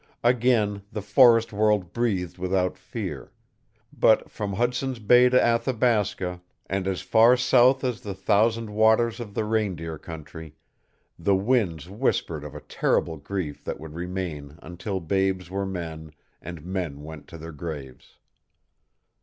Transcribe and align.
Again 0.23 0.81
the 0.91 1.03
forest 1.03 1.53
world 1.53 1.93
breathed 1.93 2.39
without 2.39 2.75
fear; 2.75 3.31
but 3.93 4.31
from 4.31 4.53
Hudson's 4.53 4.97
Bay 4.97 5.29
to 5.29 5.39
Athabasca, 5.39 6.41
and 6.65 6.87
as 6.87 7.01
far 7.01 7.37
south 7.37 7.83
as 7.83 8.01
the 8.01 8.15
thousand 8.15 8.71
waters 8.71 9.19
of 9.19 9.35
the 9.35 9.43
Reindeer 9.45 9.99
country, 9.99 10.55
the 11.19 11.35
winds 11.35 11.87
whispered 11.87 12.43
of 12.43 12.55
a 12.55 12.61
terrible 12.61 13.17
grief 13.17 13.63
that 13.63 13.79
would 13.79 13.93
remain 13.93 14.57
until 14.63 14.99
babes 15.01 15.51
were 15.51 15.67
men 15.67 16.13
and 16.41 16.65
men 16.65 17.03
went 17.03 17.27
to 17.27 17.37
their 17.37 17.51
graves. 17.51 18.17